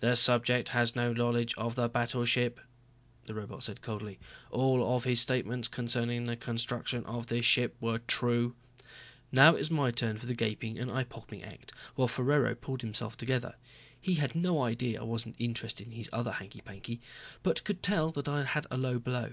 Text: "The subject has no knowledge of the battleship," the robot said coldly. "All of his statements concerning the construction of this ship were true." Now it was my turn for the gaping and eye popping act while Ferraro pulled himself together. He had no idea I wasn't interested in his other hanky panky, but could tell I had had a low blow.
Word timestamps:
"The 0.00 0.14
subject 0.14 0.68
has 0.76 0.94
no 0.94 1.14
knowledge 1.14 1.54
of 1.54 1.74
the 1.74 1.88
battleship," 1.88 2.60
the 3.24 3.32
robot 3.32 3.62
said 3.64 3.80
coldly. 3.80 4.18
"All 4.50 4.94
of 4.94 5.04
his 5.04 5.22
statements 5.22 5.68
concerning 5.68 6.24
the 6.24 6.36
construction 6.36 7.02
of 7.06 7.28
this 7.28 7.46
ship 7.46 7.74
were 7.80 7.98
true." 8.00 8.54
Now 9.32 9.54
it 9.54 9.58
was 9.60 9.70
my 9.70 9.90
turn 9.90 10.18
for 10.18 10.26
the 10.26 10.34
gaping 10.34 10.78
and 10.78 10.90
eye 10.90 11.04
popping 11.04 11.42
act 11.42 11.72
while 11.94 12.08
Ferraro 12.08 12.54
pulled 12.54 12.82
himself 12.82 13.16
together. 13.16 13.54
He 13.98 14.16
had 14.16 14.34
no 14.34 14.62
idea 14.62 15.00
I 15.00 15.04
wasn't 15.04 15.36
interested 15.38 15.86
in 15.86 15.94
his 15.94 16.10
other 16.12 16.32
hanky 16.32 16.60
panky, 16.60 17.00
but 17.42 17.64
could 17.64 17.82
tell 17.82 18.12
I 18.26 18.36
had 18.40 18.46
had 18.48 18.66
a 18.70 18.76
low 18.76 18.98
blow. 18.98 19.32